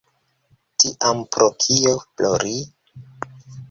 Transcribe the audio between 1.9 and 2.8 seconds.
plori?